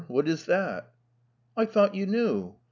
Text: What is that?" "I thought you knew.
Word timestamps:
What 0.07 0.27
is 0.27 0.45
that?" 0.47 0.91
"I 1.55 1.65
thought 1.65 1.93
you 1.93 2.07
knew. 2.07 2.55